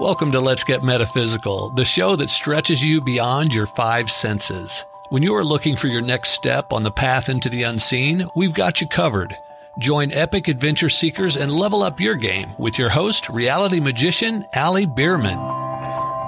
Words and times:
Welcome 0.00 0.30
to 0.30 0.40
Let's 0.40 0.62
Get 0.62 0.84
Metaphysical, 0.84 1.70
the 1.70 1.84
show 1.84 2.14
that 2.14 2.30
stretches 2.30 2.80
you 2.80 3.00
beyond 3.00 3.52
your 3.52 3.66
five 3.66 4.12
senses. 4.12 4.84
When 5.08 5.24
you 5.24 5.34
are 5.34 5.44
looking 5.44 5.74
for 5.74 5.88
your 5.88 6.02
next 6.02 6.30
step 6.30 6.72
on 6.72 6.84
the 6.84 6.90
path 6.92 7.28
into 7.28 7.48
the 7.48 7.64
unseen, 7.64 8.28
we've 8.36 8.54
got 8.54 8.80
you 8.80 8.86
covered. 8.86 9.34
Join 9.80 10.12
epic 10.12 10.46
adventure 10.46 10.88
seekers 10.88 11.34
and 11.34 11.50
level 11.50 11.82
up 11.82 11.98
your 11.98 12.14
game 12.14 12.48
with 12.60 12.78
your 12.78 12.90
host, 12.90 13.28
reality 13.28 13.80
magician 13.80 14.46
Ali 14.54 14.86
Bierman. 14.86 15.36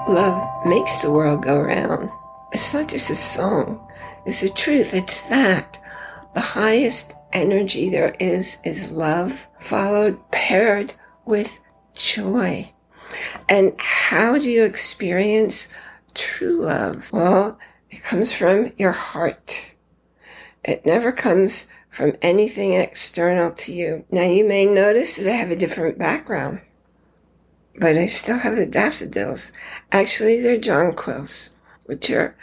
Love 0.09 0.65
makes 0.65 0.97
the 0.97 1.09
world 1.09 1.41
go 1.41 1.57
round. 1.57 2.09
It's 2.51 2.73
not 2.73 2.89
just 2.89 3.09
a 3.09 3.15
song, 3.15 3.89
it's 4.25 4.43
a 4.43 4.53
truth, 4.53 4.93
it's 4.93 5.21
fact. 5.21 5.79
The 6.33 6.41
highest 6.41 7.13
energy 7.31 7.89
there 7.89 8.17
is 8.19 8.57
is 8.65 8.91
love, 8.91 9.47
followed, 9.59 10.29
paired 10.29 10.93
with 11.23 11.61
joy. 11.93 12.69
And 13.47 13.73
how 13.79 14.37
do 14.37 14.49
you 14.49 14.63
experience 14.63 15.67
true 16.13 16.57
love? 16.57 17.11
Well, 17.11 17.59
it 17.89 18.03
comes 18.03 18.33
from 18.33 18.71
your 18.77 18.91
heart. 18.91 19.75
It 20.63 20.85
never 20.85 21.11
comes 21.11 21.67
from 21.89 22.15
anything 22.21 22.73
external 22.73 23.51
to 23.51 23.73
you. 23.73 24.05
Now 24.11 24.23
you 24.23 24.45
may 24.45 24.65
notice 24.65 25.17
that 25.17 25.27
I 25.27 25.35
have 25.35 25.51
a 25.51 25.55
different 25.55 25.97
background, 25.97 26.61
but 27.77 27.97
I 27.97 28.05
still 28.05 28.37
have 28.37 28.55
the 28.55 28.65
daffodils. 28.65 29.51
Actually, 29.91 30.41
they're 30.41 30.57
jonquils, 30.57 31.49
which 31.85 32.09
are 32.11 32.35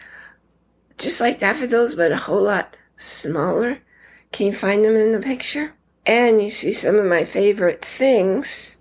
just 0.99 1.21
like 1.21 1.41
daffodils, 1.41 1.95
but 1.95 2.13
a 2.13 2.17
whole 2.17 2.43
lot 2.43 2.77
smaller. 2.97 3.79
Can 4.33 4.49
you 4.49 4.55
find 4.55 4.85
them 4.85 4.97
in 4.97 5.13
the 5.13 5.21
picture? 5.21 5.75
And 6.05 6.43
you 6.43 6.51
see 6.51 6.73
some 6.73 6.97
of 6.97 7.05
my 7.07 7.25
favorite 7.25 7.85
things 7.85 8.78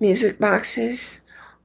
music 0.00 0.38
boxes, 0.38 1.22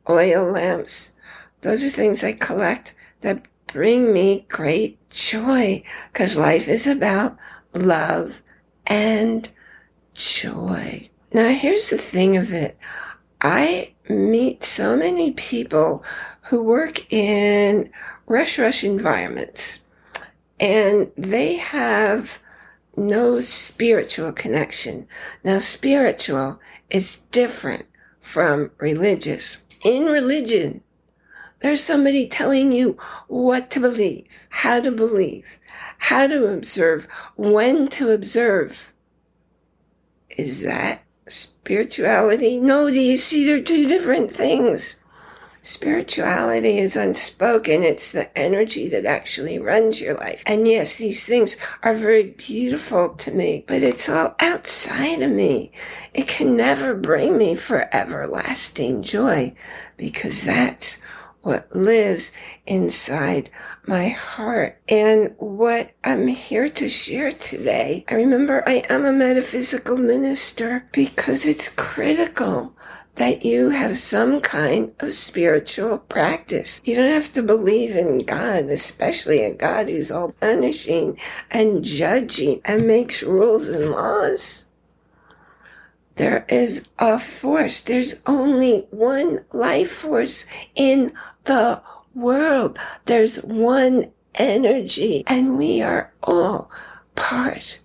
oil 0.09 0.51
lamps. 0.51 1.13
Those 1.61 1.83
are 1.83 1.89
things 1.89 2.23
I 2.23 2.33
collect 2.33 2.93
that 3.21 3.47
bring 3.67 4.13
me 4.13 4.45
great 4.49 4.97
joy 5.09 5.83
because 6.11 6.37
life 6.37 6.67
is 6.67 6.85
about 6.85 7.37
love 7.73 8.41
and 8.85 9.49
joy. 10.13 11.09
Now, 11.33 11.49
here's 11.49 11.89
the 11.89 11.97
thing 11.97 12.37
of 12.37 12.53
it. 12.53 12.77
I 13.41 13.93
meet 14.09 14.63
so 14.63 14.95
many 14.95 15.31
people 15.31 16.03
who 16.43 16.61
work 16.61 17.11
in 17.11 17.89
rush 18.27 18.59
rush 18.59 18.83
environments 18.83 19.79
and 20.59 21.11
they 21.17 21.55
have 21.55 22.39
no 22.95 23.39
spiritual 23.39 24.31
connection. 24.31 25.07
Now, 25.43 25.57
spiritual 25.59 26.59
is 26.89 27.17
different 27.31 27.87
from 28.23 28.71
religious. 28.79 29.57
In 29.83 30.05
religion, 30.05 30.81
there's 31.59 31.83
somebody 31.83 32.27
telling 32.27 32.71
you 32.71 32.97
what 33.27 33.69
to 33.71 33.79
believe, 33.79 34.47
how 34.49 34.79
to 34.79 34.91
believe, 34.91 35.59
how 35.99 36.27
to 36.27 36.47
observe, 36.47 37.05
when 37.35 37.89
to 37.89 38.11
observe. 38.11 38.93
Is 40.29 40.61
that 40.61 41.03
spirituality? 41.27 42.59
No, 42.59 42.89
do 42.89 42.99
you 42.99 43.17
see 43.17 43.45
they're 43.45 43.61
two 43.61 43.87
different 43.87 44.31
things? 44.31 44.95
Spirituality 45.65 46.77
is 46.77 46.97
unspoken. 46.97 47.83
It's 47.83 48.11
the 48.11 48.37
energy 48.37 48.89
that 48.89 49.05
actually 49.05 49.57
runs 49.57 50.01
your 50.01 50.13
life. 50.15 50.43
And 50.45 50.67
yes, 50.67 50.97
these 50.97 51.23
things 51.23 51.55
are 51.81 51.93
very 51.93 52.23
beautiful 52.31 53.15
to 53.15 53.31
me, 53.31 53.63
but 53.65 53.81
it's 53.81 54.09
all 54.09 54.35
outside 54.41 55.21
of 55.21 55.31
me. 55.31 55.71
It 56.13 56.27
can 56.27 56.57
never 56.57 56.93
bring 56.93 57.37
me 57.37 57.55
for 57.55 57.87
everlasting 57.95 59.03
joy 59.03 59.55
because 59.95 60.43
that's 60.43 60.99
what 61.43 61.73
lives 61.73 62.33
inside 62.65 63.49
my 63.87 64.09
heart. 64.09 64.81
And 64.89 65.33
what 65.37 65.91
I'm 66.03 66.27
here 66.27 66.67
to 66.67 66.89
share 66.89 67.31
today, 67.31 68.03
I 68.09 68.15
remember 68.15 68.67
I 68.67 68.83
am 68.89 69.05
a 69.05 69.13
metaphysical 69.13 69.95
minister 69.95 70.89
because 70.91 71.45
it's 71.45 71.69
critical 71.69 72.75
that 73.15 73.45
you 73.45 73.69
have 73.69 73.97
some 73.97 74.41
kind 74.41 74.93
of 74.99 75.13
spiritual 75.13 75.99
practice. 75.99 76.81
You 76.83 76.95
don't 76.95 77.11
have 77.11 77.31
to 77.33 77.43
believe 77.43 77.95
in 77.95 78.19
God, 78.19 78.65
especially 78.65 79.43
a 79.43 79.53
God 79.53 79.87
who's 79.87 80.11
all 80.11 80.31
punishing 80.31 81.19
and 81.51 81.83
judging 81.83 82.61
and 82.65 82.87
makes 82.87 83.21
rules 83.21 83.69
and 83.69 83.91
laws. 83.91 84.65
There 86.15 86.45
is 86.49 86.87
a 86.99 87.19
force. 87.19 87.81
There's 87.81 88.21
only 88.25 88.87
one 88.91 89.45
life 89.51 89.91
force 89.91 90.45
in 90.75 91.13
the 91.45 91.81
world. 92.13 92.79
There's 93.05 93.37
one 93.43 94.11
energy 94.35 95.23
and 95.27 95.57
we 95.57 95.81
are 95.81 96.11
all 96.23 96.69
part 97.15 97.79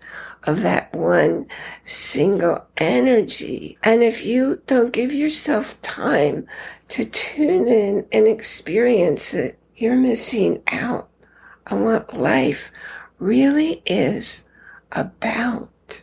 of 0.44 0.62
that 0.62 0.92
one 0.94 1.46
single 1.84 2.66
energy. 2.76 3.78
And 3.82 4.02
if 4.02 4.24
you 4.24 4.62
don't 4.66 4.92
give 4.92 5.12
yourself 5.12 5.80
time 5.82 6.46
to 6.88 7.04
tune 7.04 7.68
in 7.68 8.06
and 8.12 8.26
experience 8.26 9.34
it, 9.34 9.58
you're 9.76 9.96
missing 9.96 10.62
out 10.72 11.08
on 11.66 11.84
what 11.84 12.14
life 12.14 12.72
really 13.18 13.82
is 13.84 14.44
about. 14.92 16.02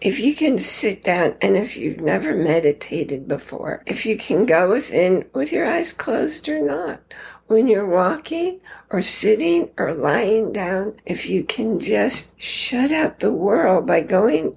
If 0.00 0.20
you 0.20 0.34
can 0.34 0.58
sit 0.58 1.02
down 1.02 1.36
and 1.40 1.56
if 1.56 1.78
you've 1.78 2.00
never 2.00 2.34
meditated 2.34 3.26
before, 3.26 3.82
if 3.86 4.04
you 4.04 4.18
can 4.18 4.44
go 4.44 4.68
within 4.68 5.24
with 5.32 5.50
your 5.50 5.64
eyes 5.64 5.94
closed 5.94 6.46
or 6.48 6.60
not, 6.60 7.00
when 7.46 7.66
you're 7.66 7.86
walking 7.86 8.60
or 8.90 9.02
sitting 9.02 9.70
or 9.76 9.92
lying 9.92 10.52
down, 10.52 10.94
if 11.04 11.28
you 11.28 11.44
can 11.44 11.78
just 11.78 12.40
shut 12.40 12.90
out 12.90 13.18
the 13.18 13.32
world 13.32 13.86
by 13.86 14.00
going 14.00 14.56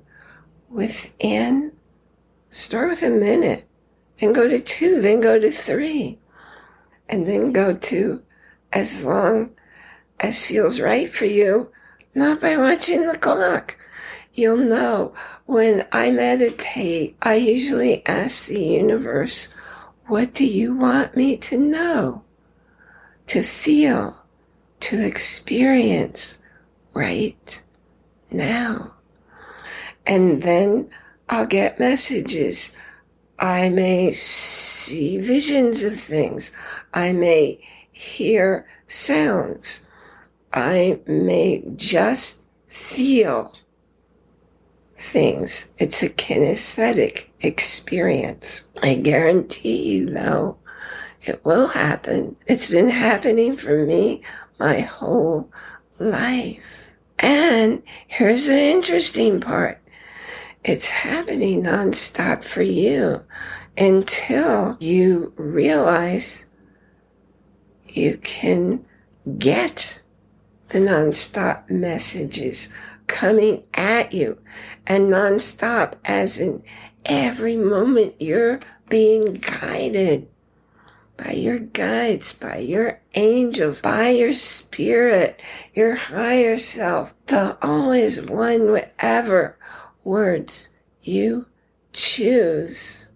within, 0.69 1.71
start 2.49 2.89
with 2.89 3.03
a 3.03 3.09
minute 3.09 3.67
and 4.19 4.33
go 4.33 4.47
to 4.47 4.59
two, 4.59 5.01
then 5.01 5.21
go 5.21 5.39
to 5.39 5.51
three, 5.51 6.19
and 7.09 7.27
then 7.27 7.51
go 7.51 7.73
to 7.73 8.23
as 8.73 9.03
long 9.03 9.51
as 10.19 10.45
feels 10.45 10.79
right 10.79 11.09
for 11.09 11.25
you, 11.25 11.71
not 12.15 12.41
by 12.41 12.57
watching 12.57 13.07
the 13.07 13.17
clock. 13.17 13.77
You'll 14.33 14.57
know 14.57 15.13
when 15.45 15.87
I 15.91 16.11
meditate, 16.11 17.15
I 17.21 17.35
usually 17.35 18.05
ask 18.05 18.47
the 18.47 18.61
universe, 18.61 19.53
what 20.07 20.33
do 20.33 20.45
you 20.45 20.75
want 20.75 21.15
me 21.15 21.37
to 21.37 21.57
know? 21.57 22.23
To 23.27 23.43
feel, 23.43 24.23
to 24.79 24.99
experience 24.99 26.37
right 26.93 27.61
now. 28.31 28.93
And 30.05 30.41
then 30.41 30.89
I'll 31.29 31.45
get 31.45 31.79
messages. 31.79 32.75
I 33.39 33.69
may 33.69 34.11
see 34.11 35.17
visions 35.17 35.83
of 35.83 35.99
things. 35.99 36.51
I 36.93 37.13
may 37.13 37.59
hear 37.91 38.67
sounds. 38.87 39.85
I 40.53 40.99
may 41.05 41.63
just 41.75 42.43
feel 42.67 43.53
things. 44.97 45.71
It's 45.77 46.01
a 46.01 46.09
kinesthetic 46.09 47.25
experience. 47.41 48.63
I 48.81 48.95
guarantee 48.95 49.83
you 49.83 50.05
though, 50.07 50.57
it 51.21 51.43
will 51.43 51.67
happen. 51.67 52.35
It's 52.45 52.69
been 52.69 52.89
happening 52.89 53.55
for 53.57 53.85
me 53.85 54.21
my 54.59 54.79
whole 54.79 55.51
life. 55.99 56.91
And 57.19 57.83
here's 58.07 58.47
the 58.47 58.61
interesting 58.61 59.41
part. 59.41 59.81
It's 60.63 60.89
happening 60.89 61.63
nonstop 61.63 62.43
for 62.43 62.61
you 62.61 63.23
until 63.77 64.77
you 64.79 65.33
realize 65.37 66.45
you 67.85 68.17
can 68.17 68.85
get 69.37 70.01
the 70.69 70.79
nonstop 70.79 71.69
messages 71.69 72.69
coming 73.07 73.63
at 73.73 74.13
you 74.13 74.37
and 74.85 75.09
nonstop 75.09 75.93
as 76.05 76.37
in 76.37 76.61
every 77.05 77.55
moment 77.55 78.13
you're 78.19 78.59
being 78.89 79.35
guided 79.35 80.27
by 81.17 81.31
your 81.31 81.59
guides, 81.59 82.33
by 82.33 82.57
your 82.57 83.01
angels, 83.15 83.81
by 83.81 84.09
your 84.09 84.33
spirit, 84.33 85.41
your 85.73 85.95
higher 85.95 86.57
self. 86.57 87.13
The 87.25 87.57
all 87.61 87.91
is 87.91 88.21
one, 88.21 88.71
whatever 88.71 89.57
words 90.03 90.69
you 91.01 91.47
choose. 91.91 93.11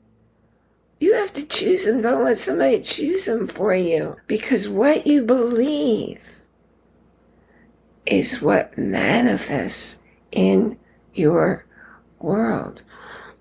You 0.99 1.13
have 1.15 1.31
to 1.33 1.45
choose 1.45 1.85
them. 1.85 2.01
Don't 2.01 2.23
let 2.23 2.37
somebody 2.37 2.81
choose 2.81 3.25
them 3.25 3.47
for 3.47 3.73
you 3.73 4.17
because 4.27 4.67
what 4.69 5.07
you 5.07 5.23
believe 5.23 6.43
is 8.05 8.41
what 8.41 8.77
manifests 8.77 9.97
in 10.31 10.77
your 11.13 11.65
world. 12.19 12.83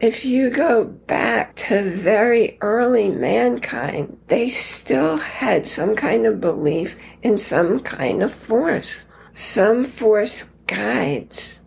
If 0.00 0.24
you 0.24 0.50
go 0.50 0.84
back 0.84 1.54
to 1.54 1.82
very 1.82 2.56
early 2.60 3.08
mankind, 3.08 4.18
they 4.28 4.48
still 4.48 5.18
had 5.18 5.66
some 5.66 5.94
kind 5.94 6.26
of 6.26 6.40
belief 6.40 6.96
in 7.22 7.36
some 7.38 7.80
kind 7.80 8.22
of 8.22 8.32
force. 8.32 9.06
Some 9.34 9.84
force 9.84 10.54
guides 10.66 11.60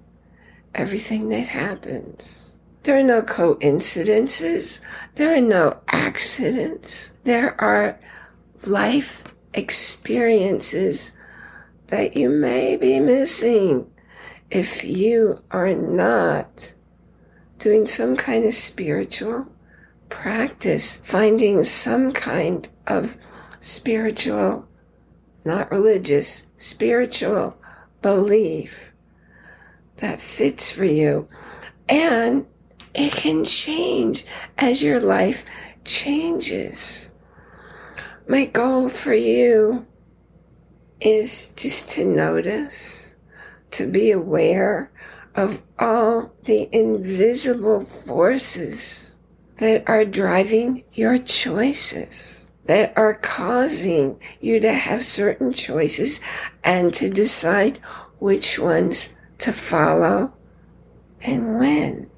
everything 0.76 1.30
that 1.30 1.48
happens. 1.50 2.58
There 2.84 2.98
are 2.98 3.04
no 3.04 3.22
coincidences. 3.22 4.82
There 5.16 5.36
are 5.36 5.42
no 5.42 5.82
accidents. 5.88 7.14
There 7.24 7.60
are 7.62 8.00
life 8.66 9.24
experiences 9.54 11.14
that 11.88 12.18
you 12.18 12.30
may 12.30 12.76
be 12.76 13.00
missing 13.00 13.90
if 14.50 14.84
you 14.84 15.42
are 15.52 15.74
not 15.74 16.74
doing 17.64 17.88
some 17.88 18.18
kind 18.18 18.44
of 18.44 18.54
spiritual 18.54 19.48
practice, 20.10 21.00
finding 21.02 21.64
some 21.64 22.12
kind 22.12 22.68
of 22.88 23.16
spiritual, 23.62 24.68
not 25.46 25.72
religious, 25.72 26.48
spiritual 26.58 27.58
belief 28.02 28.92
that 29.96 30.20
fits 30.20 30.74
for 30.74 30.84
you. 30.84 31.26
And 31.88 32.46
it 32.94 33.14
can 33.14 33.46
change 33.46 34.26
as 34.58 34.84
your 34.84 35.00
life 35.00 35.46
changes. 35.86 37.12
My 38.28 38.44
goal 38.44 38.90
for 38.90 39.14
you 39.14 39.88
is 41.00 41.54
just 41.56 41.90
to 41.92 42.04
notice, 42.04 43.16
to 43.72 43.88
be 43.88 44.12
aware 44.12 44.92
of 45.36 45.62
all 45.80 46.32
the 46.44 46.70
invisible 46.72 47.84
forces 47.84 49.16
that 49.58 49.88
are 49.88 50.06
driving 50.06 50.84
your 50.94 51.18
choices, 51.18 52.52
that 52.66 52.94
are 52.96 53.14
causing 53.14 54.20
you 54.40 54.60
to 54.60 54.72
have 54.72 55.04
certain 55.04 55.52
choices 55.54 56.20
and 56.64 56.94
to 56.94 57.10
decide 57.10 57.78
which 58.20 58.60
ones 58.60 59.16
to 59.40 59.52
follow 59.52 60.34
and 61.22 61.58
when. 61.58 62.10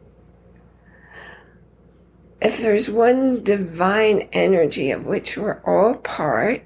If 2.42 2.60
there's 2.60 2.90
one 2.90 3.44
divine 3.44 4.30
energy 4.34 4.92
of 4.92 5.06
which 5.06 5.38
we're 5.38 5.62
all 5.66 5.96
part, 5.96 6.62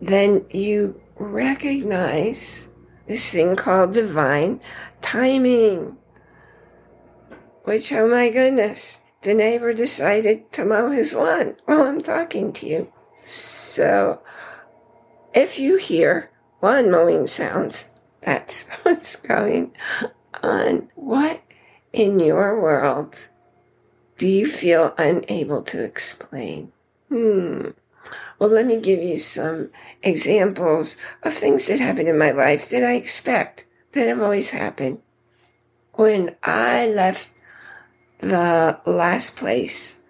then 0.00 0.44
you 0.50 1.00
recognize 1.16 2.68
this 3.06 3.30
thing 3.30 3.56
called 3.56 3.92
divine 3.92 4.60
timing. 5.02 5.96
Which, 7.64 7.92
oh 7.92 8.08
my 8.08 8.30
goodness, 8.30 9.00
the 9.22 9.34
neighbor 9.34 9.72
decided 9.72 10.52
to 10.52 10.64
mow 10.64 10.90
his 10.90 11.14
lawn 11.14 11.56
while 11.64 11.82
I'm 11.82 12.00
talking 12.00 12.52
to 12.54 12.66
you. 12.66 12.92
So, 13.24 14.20
if 15.34 15.58
you 15.58 15.76
hear 15.76 16.30
lawn 16.60 16.90
mowing 16.90 17.26
sounds, 17.26 17.90
that's 18.20 18.68
what's 18.82 19.16
going 19.16 19.72
on. 20.42 20.90
What 20.94 21.42
in 21.92 22.20
your 22.20 22.60
world 22.60 23.28
do 24.18 24.28
you 24.28 24.46
feel 24.46 24.94
unable 24.98 25.62
to 25.62 25.82
explain? 25.82 26.72
Hmm. 27.08 27.70
Well, 28.44 28.52
let 28.52 28.66
me 28.66 28.78
give 28.78 29.02
you 29.02 29.16
some 29.16 29.70
examples 30.02 30.98
of 31.22 31.32
things 31.32 31.66
that 31.66 31.80
happen 31.80 32.06
in 32.06 32.18
my 32.18 32.30
life 32.30 32.68
that 32.68 32.84
I 32.84 32.92
expect 32.92 33.64
that 33.92 34.06
have 34.06 34.20
always 34.20 34.50
happened. 34.50 35.00
When 35.94 36.36
I 36.42 36.86
left 36.88 37.30
the 38.18 38.80
last 38.84 39.34
place 39.34 40.00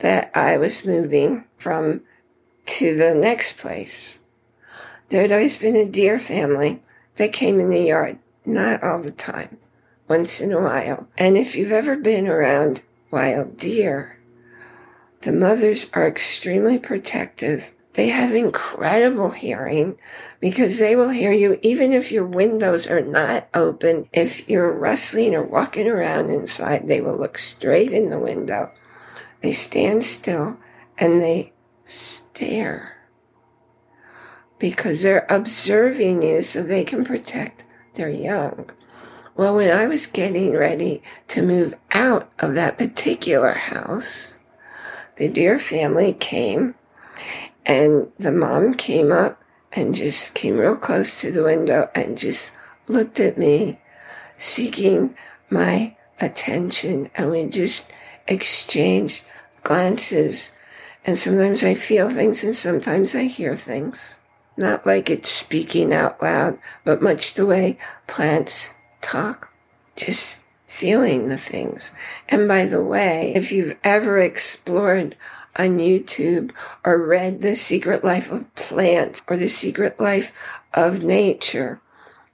that 0.00 0.32
I 0.34 0.56
was 0.56 0.84
moving 0.84 1.44
from 1.58 2.02
to 2.66 2.96
the 2.96 3.14
next 3.14 3.56
place, 3.56 4.18
there 5.10 5.22
had 5.22 5.30
always 5.30 5.56
been 5.56 5.76
a 5.76 5.84
deer 5.84 6.18
family 6.18 6.82
that 7.14 7.32
came 7.32 7.60
in 7.60 7.70
the 7.70 7.82
yard, 7.82 8.18
not 8.44 8.82
all 8.82 9.00
the 9.00 9.12
time, 9.12 9.58
once 10.08 10.40
in 10.40 10.52
a 10.52 10.60
while. 10.60 11.06
And 11.16 11.36
if 11.36 11.54
you've 11.54 11.70
ever 11.70 11.94
been 11.94 12.26
around 12.26 12.82
wild 13.12 13.58
deer, 13.58 14.18
the 15.20 15.32
mothers 15.32 15.90
are 15.92 16.06
extremely 16.06 16.78
protective. 16.78 17.72
They 17.94 18.08
have 18.08 18.34
incredible 18.34 19.30
hearing 19.30 19.98
because 20.40 20.78
they 20.78 20.96
will 20.96 21.10
hear 21.10 21.32
you 21.32 21.58
even 21.60 21.92
if 21.92 22.12
your 22.12 22.24
windows 22.24 22.86
are 22.86 23.02
not 23.02 23.48
open. 23.52 24.08
If 24.12 24.48
you're 24.48 24.72
rustling 24.72 25.34
or 25.34 25.42
walking 25.42 25.88
around 25.88 26.30
inside, 26.30 26.88
they 26.88 27.00
will 27.00 27.18
look 27.18 27.36
straight 27.36 27.92
in 27.92 28.10
the 28.10 28.18
window. 28.18 28.70
They 29.40 29.52
stand 29.52 30.04
still 30.04 30.58
and 30.96 31.20
they 31.20 31.52
stare 31.84 32.96
because 34.58 35.02
they're 35.02 35.26
observing 35.28 36.22
you 36.22 36.42
so 36.42 36.62
they 36.62 36.84
can 36.84 37.04
protect 37.04 37.64
their 37.94 38.10
young. 38.10 38.70
Well, 39.34 39.56
when 39.56 39.70
I 39.70 39.86
was 39.86 40.06
getting 40.06 40.52
ready 40.52 41.02
to 41.28 41.42
move 41.42 41.74
out 41.92 42.30
of 42.38 42.54
that 42.54 42.78
particular 42.78 43.52
house, 43.52 44.38
the 45.20 45.28
deer 45.28 45.58
family 45.58 46.14
came 46.14 46.74
and 47.66 48.10
the 48.18 48.32
mom 48.32 48.72
came 48.72 49.12
up 49.12 49.38
and 49.70 49.94
just 49.94 50.34
came 50.34 50.56
real 50.56 50.74
close 50.74 51.20
to 51.20 51.30
the 51.30 51.44
window 51.44 51.90
and 51.94 52.16
just 52.16 52.54
looked 52.86 53.20
at 53.20 53.36
me, 53.36 53.78
seeking 54.38 55.14
my 55.50 55.94
attention. 56.22 57.10
And 57.14 57.30
we 57.30 57.44
just 57.44 57.92
exchanged 58.26 59.26
glances. 59.62 60.52
And 61.04 61.18
sometimes 61.18 61.62
I 61.62 61.74
feel 61.74 62.08
things 62.08 62.42
and 62.42 62.56
sometimes 62.56 63.14
I 63.14 63.24
hear 63.24 63.54
things. 63.54 64.16
Not 64.56 64.86
like 64.86 65.10
it's 65.10 65.28
speaking 65.28 65.92
out 65.92 66.22
loud, 66.22 66.58
but 66.82 67.02
much 67.02 67.34
the 67.34 67.44
way 67.44 67.76
plants 68.06 68.74
talk. 69.02 69.52
Just 69.96 70.39
feeling 70.70 71.26
the 71.26 71.36
things. 71.36 71.92
And 72.28 72.46
by 72.46 72.64
the 72.64 72.82
way, 72.82 73.32
if 73.34 73.50
you've 73.50 73.76
ever 73.82 74.18
explored 74.18 75.16
on 75.56 75.78
YouTube 75.78 76.52
or 76.84 76.96
read 76.96 77.40
The 77.40 77.56
Secret 77.56 78.04
Life 78.04 78.30
of 78.30 78.54
Plants 78.54 79.20
or 79.26 79.36
The 79.36 79.48
Secret 79.48 79.98
Life 79.98 80.32
of 80.72 81.02
Nature, 81.02 81.80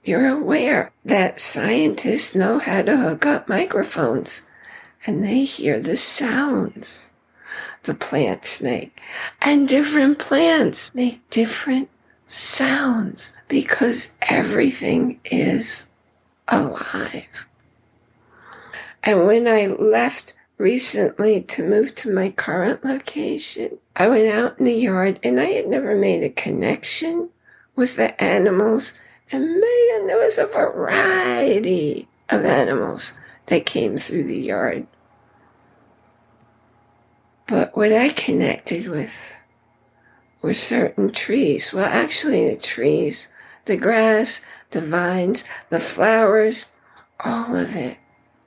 you're 0.03 0.29
aware 0.29 0.91
that 1.03 1.41
scientists 1.41 2.35
know 2.35 2.59
how 2.59 2.83
to 2.83 2.97
hook 2.97 3.25
up 3.25 3.49
microphones 3.49 4.47
and 5.05 5.23
they 5.23 5.43
hear 5.43 5.79
the 5.79 5.97
sounds 5.97 7.11
the 7.83 7.95
plants 7.95 8.61
make. 8.61 9.01
And 9.41 9.67
different 9.67 10.19
plants 10.19 10.93
make 10.93 11.27
different 11.31 11.89
sounds 12.27 13.33
because 13.47 14.13
everything 14.21 15.19
is 15.25 15.87
alive. 16.47 17.46
And 19.07 19.25
when 19.25 19.47
I 19.47 19.67
left 19.67 20.33
recently 20.57 21.41
to 21.41 21.63
move 21.65 21.95
to 21.95 22.13
my 22.13 22.29
current 22.29 22.83
location, 22.83 23.77
I 23.95 24.09
went 24.09 24.27
out 24.27 24.59
in 24.59 24.65
the 24.65 24.73
yard 24.73 25.21
and 25.23 25.39
I 25.39 25.45
had 25.45 25.69
never 25.69 25.95
made 25.95 26.23
a 26.23 26.29
connection 26.29 27.29
with 27.73 27.95
the 27.95 28.21
animals. 28.21 28.99
And 29.31 29.45
man, 29.45 30.07
there 30.07 30.17
was 30.17 30.37
a 30.37 30.45
variety 30.45 32.09
of 32.27 32.43
animals 32.43 33.13
that 33.45 33.65
came 33.65 33.95
through 33.95 34.25
the 34.25 34.41
yard. 34.41 34.87
But 37.47 37.77
what 37.77 37.93
I 37.93 38.09
connected 38.09 38.89
with 38.89 39.37
were 40.41 40.53
certain 40.53 41.13
trees. 41.13 41.71
Well, 41.71 41.85
actually, 41.85 42.49
the 42.49 42.57
trees, 42.57 43.29
the 43.63 43.77
grass, 43.77 44.41
the 44.71 44.81
vines, 44.81 45.45
the 45.69 45.79
flowers, 45.79 46.65
all 47.21 47.55
of 47.55 47.73
it 47.73 47.99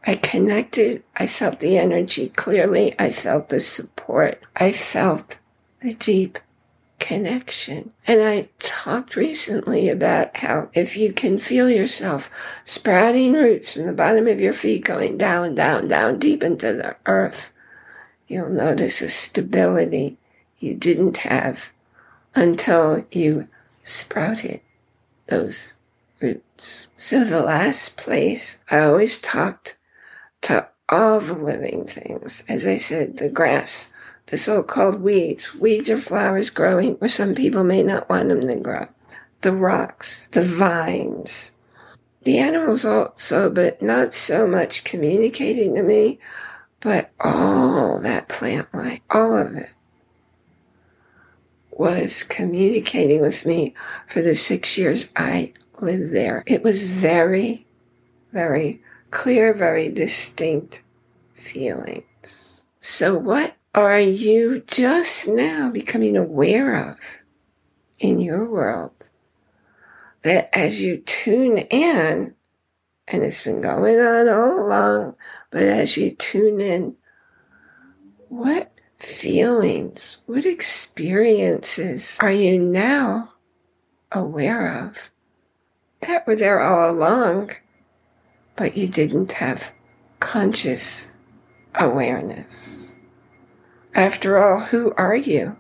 I 0.07 0.15
connected. 0.15 1.03
I 1.17 1.27
felt 1.27 1.61
the 1.61 1.79
energy 1.79 2.31
clearly. 2.31 2.95
I 2.99 3.11
felt 3.11 3.49
the 3.49 3.61
support. 3.61 4.43
I 4.57 4.73
felt 4.73 5.39
the 5.83 5.95
deep 5.95 6.39
connection. 6.99 7.93
And 8.07 8.23
I 8.23 8.49
talked 8.59 9.17
recently 9.17 9.89
about 9.89 10.37
how 10.39 10.71
if 10.73 10.97
you 10.97 11.13
can 11.13 11.39
feel 11.39 11.69
yourself 11.69 12.31
sprouting 12.65 13.33
roots 13.33 13.75
from 13.75 13.87
the 13.87 13.93
bottom 13.93 14.27
of 14.27 14.41
your 14.41 14.53
feet 14.53 14.85
going 14.85 15.19
down, 15.19 15.55
down, 15.55 15.89
down 15.89 16.19
deep 16.19 16.45
into 16.45 16.73
the 16.73 16.97
earth, 17.07 17.53
you'll 18.29 18.49
notice 18.49 19.03
a 19.03 19.09
stability 19.09 20.17
you 20.59 20.75
didn't 20.75 21.19
have 21.19 21.71
until 22.35 23.05
you 23.11 23.49
sprouted 23.83 24.61
those 25.27 25.75
roots. 26.21 26.87
So 26.97 27.25
the 27.25 27.43
last 27.43 27.97
place 27.97 28.59
I 28.71 28.81
always 28.81 29.19
talked 29.19 29.77
to 30.43 30.69
all 30.89 31.21
the 31.21 31.35
living 31.35 31.85
things. 31.85 32.43
As 32.49 32.67
I 32.67 32.77
said, 32.77 33.19
the 33.19 33.29
grass, 33.29 33.91
the 34.27 34.37
so-called 34.37 35.01
weeds. 35.01 35.55
Weeds 35.55 35.91
are 35.91 35.99
flowers 35.99 36.51
growing 36.51 36.95
where 36.95 37.09
some 37.09 37.35
people 37.35 37.65
may 37.65 37.83
not 37.83 38.09
want 38.09 38.29
them 38.29 38.41
to 38.41 38.57
grow. 38.57 38.89
The 39.43 39.53
rocks, 39.53 40.29
the 40.33 40.43
vines. 40.43 41.53
The 42.23 42.39
animals 42.39 42.85
also, 42.85 43.51
but 43.51 43.81
not 43.81 44.13
so 44.13 44.47
much 44.47 44.85
communicating 44.85 45.75
to 45.77 45.83
me, 45.83 46.19
But 46.81 47.11
all 47.21 47.99
that 48.01 48.29
plant 48.29 48.73
life, 48.73 49.01
all 49.11 49.37
of 49.37 49.55
it, 49.55 49.75
was 51.71 52.23
communicating 52.23 53.21
with 53.21 53.45
me 53.45 53.75
for 54.07 54.23
the 54.23 54.35
six 54.35 54.77
years 54.79 55.09
I 55.15 55.53
lived 55.81 56.13
there. 56.13 56.43
It 56.47 56.63
was 56.63 56.87
very, 56.89 57.67
very 58.33 58.83
clear, 59.11 59.53
very 59.53 59.89
distinct 59.89 60.83
feelings. 61.35 62.65
So 62.81 63.17
what 63.17 63.57
are 63.75 64.01
you 64.01 64.61
just 64.67 65.29
now 65.29 65.71
becoming 65.71 66.17
aware 66.17 66.91
of 66.91 66.97
in 67.99 68.21
your 68.21 68.51
world 68.51 69.11
that 70.23 70.51
as 70.57 70.83
you 70.83 70.99
tune 70.99 71.59
in, 71.59 72.35
and 73.09 73.25
it's 73.25 73.43
been 73.43 73.61
going 73.61 73.99
on 73.99 74.29
all 74.29 74.67
along, 74.67 75.15
but 75.51 75.63
as 75.63 75.97
you 75.97 76.11
tune 76.13 76.61
in, 76.61 76.97
what 78.29 78.73
feelings, 78.99 80.23
what 80.27 80.45
experiences 80.45 82.19
are 82.21 82.33
you 82.33 82.59
now 82.59 83.33
aware 84.13 84.85
of 84.87 85.11
that 86.03 86.27
were 86.27 86.37
there 86.37 86.61
all 86.61 86.91
along, 86.91 87.51
but 88.61 88.77
you 88.77 88.87
didn't 88.87 89.33
have 89.33 89.73
conscious 90.21 91.17
awareness? 91.75 92.95
After 93.95 94.37
all, 94.37 94.61
who 94.61 94.93
are 94.99 95.17
you? 95.17 95.57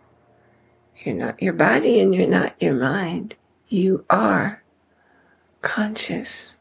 You're 0.97 1.15
not 1.15 1.41
your 1.41 1.55
body 1.55 1.99
and 1.99 2.15
you're 2.15 2.29
not 2.29 2.61
your 2.61 2.75
mind. 2.75 3.37
You 3.69 4.05
are 4.11 4.63
conscious 5.63 6.61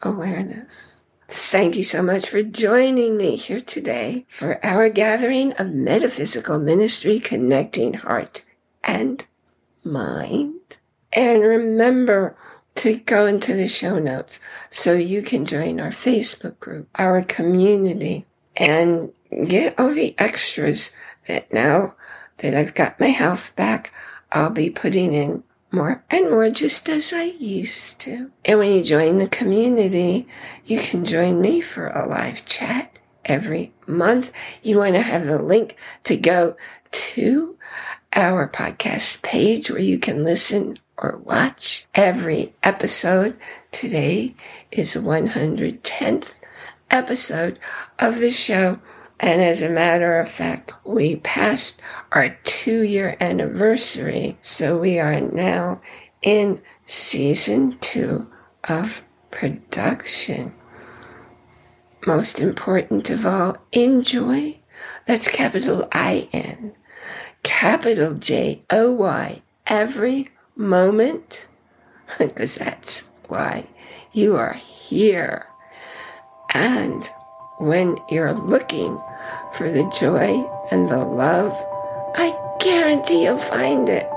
awareness. 0.00 1.04
Thank 1.28 1.76
you 1.76 1.82
so 1.82 2.02
much 2.02 2.30
for 2.30 2.42
joining 2.42 3.18
me 3.18 3.36
here 3.36 3.60
today 3.60 4.24
for 4.26 4.64
our 4.64 4.88
gathering 4.88 5.52
of 5.52 5.74
metaphysical 5.74 6.58
ministry 6.58 7.18
connecting 7.18 7.92
heart 7.92 8.42
and 8.82 9.22
mind. 9.84 10.78
And 11.12 11.42
remember 11.42 12.36
to 12.76 12.98
go 12.98 13.26
into 13.26 13.54
the 13.54 13.68
show 13.68 13.98
notes 13.98 14.40
so 14.70 14.94
you 14.94 15.22
can 15.22 15.44
join 15.44 15.80
our 15.80 15.90
Facebook 15.90 16.58
group, 16.58 16.88
our 16.96 17.22
community, 17.22 18.26
and 18.56 19.12
get 19.46 19.78
all 19.78 19.90
the 19.90 20.14
extras 20.18 20.92
that 21.26 21.52
now 21.52 21.94
that 22.38 22.54
I've 22.54 22.74
got 22.74 23.00
my 23.00 23.08
health 23.08 23.54
back, 23.56 23.92
I'll 24.32 24.50
be 24.50 24.70
putting 24.70 25.12
in 25.12 25.44
more 25.70 26.04
and 26.10 26.30
more 26.30 26.50
just 26.50 26.88
as 26.88 27.12
I 27.12 27.24
used 27.24 27.98
to. 28.00 28.30
And 28.44 28.58
when 28.58 28.72
you 28.72 28.82
join 28.82 29.18
the 29.18 29.28
community, 29.28 30.28
you 30.64 30.78
can 30.78 31.04
join 31.04 31.40
me 31.40 31.60
for 31.60 31.88
a 31.88 32.06
live 32.06 32.44
chat 32.44 32.96
every 33.24 33.72
month. 33.86 34.32
You 34.62 34.78
want 34.78 34.94
to 34.94 35.02
have 35.02 35.26
the 35.26 35.42
link 35.42 35.76
to 36.04 36.16
go 36.16 36.56
to 36.90 37.56
our 38.12 38.48
podcast 38.48 39.22
page 39.22 39.70
where 39.70 39.80
you 39.80 39.98
can 39.98 40.22
listen 40.22 40.76
or 40.96 41.18
watch 41.18 41.86
every 41.94 42.54
episode. 42.62 43.36
Today 43.72 44.34
is 44.70 44.94
the 44.94 45.00
110th 45.00 46.40
episode 46.90 47.58
of 47.98 48.20
the 48.20 48.30
show. 48.30 48.78
And 49.20 49.40
as 49.40 49.62
a 49.62 49.68
matter 49.68 50.18
of 50.18 50.28
fact, 50.28 50.74
we 50.84 51.16
passed 51.16 51.80
our 52.12 52.36
two 52.44 52.82
year 52.82 53.16
anniversary. 53.20 54.36
So 54.40 54.78
we 54.78 54.98
are 54.98 55.20
now 55.20 55.80
in 56.22 56.60
season 56.84 57.78
two 57.78 58.30
of 58.64 59.02
production. 59.30 60.54
Most 62.06 62.40
important 62.40 63.08
of 63.10 63.24
all, 63.24 63.56
enjoy. 63.72 64.60
That's 65.06 65.28
capital 65.28 65.88
I 65.92 66.28
N, 66.32 66.74
capital 67.42 68.14
J 68.14 68.62
O 68.70 68.90
Y, 68.92 69.42
every 69.66 70.30
moment, 70.56 71.48
because 72.18 72.56
that's 72.56 73.04
why 73.28 73.64
you 74.12 74.36
are 74.36 74.54
here. 74.54 75.46
And 76.52 77.04
when 77.58 77.98
you're 78.08 78.32
looking 78.32 79.00
for 79.54 79.70
the 79.70 79.90
joy 79.98 80.48
and 80.70 80.88
the 80.88 81.04
love, 81.04 81.52
I 82.16 82.34
guarantee 82.60 83.24
you'll 83.24 83.38
find 83.38 83.88
it. 83.88 84.08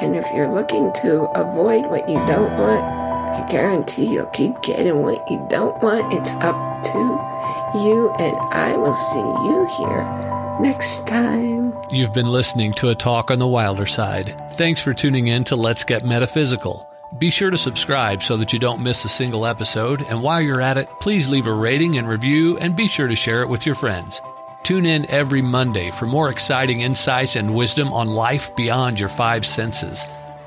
And 0.00 0.16
if 0.16 0.26
you're 0.34 0.52
looking 0.52 0.92
to 1.02 1.24
avoid 1.36 1.86
what 1.86 2.08
you 2.08 2.16
don't 2.26 2.56
want, 2.56 2.82
I 2.82 3.46
guarantee 3.48 4.12
you'll 4.12 4.26
keep 4.26 4.60
getting 4.62 5.02
what 5.02 5.30
you 5.30 5.46
don't 5.48 5.80
want. 5.82 6.12
It's 6.12 6.32
up 6.34 6.82
to 6.82 7.78
you, 7.78 8.12
and 8.18 8.36
I 8.52 8.76
will 8.76 8.94
see 8.94 9.18
you 9.18 9.68
here 9.78 10.39
next 10.60 11.06
time. 11.06 11.74
You've 11.90 12.12
been 12.12 12.30
listening 12.30 12.72
to 12.74 12.90
a 12.90 12.94
talk 12.94 13.30
on 13.30 13.38
the 13.38 13.46
wilder 13.46 13.86
side. 13.86 14.40
Thanks 14.54 14.80
for 14.80 14.94
tuning 14.94 15.26
in 15.26 15.44
to 15.44 15.56
Let's 15.56 15.84
Get 15.84 16.04
Metaphysical. 16.04 16.86
Be 17.18 17.30
sure 17.30 17.50
to 17.50 17.58
subscribe 17.58 18.22
so 18.22 18.36
that 18.36 18.52
you 18.52 18.58
don't 18.58 18.82
miss 18.82 19.04
a 19.04 19.08
single 19.08 19.46
episode. 19.46 20.02
And 20.02 20.22
while 20.22 20.40
you're 20.40 20.60
at 20.60 20.76
it, 20.76 20.88
please 21.00 21.28
leave 21.28 21.46
a 21.46 21.52
rating 21.52 21.98
and 21.98 22.08
review 22.08 22.56
and 22.58 22.76
be 22.76 22.86
sure 22.86 23.08
to 23.08 23.16
share 23.16 23.42
it 23.42 23.48
with 23.48 23.66
your 23.66 23.74
friends. 23.74 24.20
Tune 24.62 24.86
in 24.86 25.10
every 25.10 25.42
Monday 25.42 25.90
for 25.90 26.06
more 26.06 26.30
exciting 26.30 26.82
insights 26.82 27.34
and 27.34 27.54
wisdom 27.54 27.92
on 27.92 28.08
life 28.08 28.54
beyond 28.54 29.00
your 29.00 29.08
five 29.08 29.46
senses. 29.46 30.06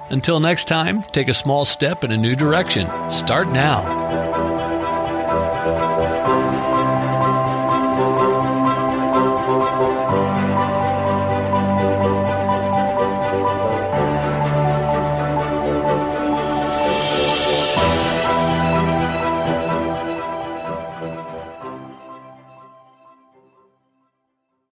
Until 0.10 0.40
next 0.40 0.66
time, 0.66 1.02
take 1.02 1.28
a 1.28 1.34
small 1.34 1.66
step 1.66 2.04
in 2.04 2.12
a 2.12 2.18
new 2.18 2.36
direction. 2.36 2.88
Start 3.10 3.50
now. 3.50 4.53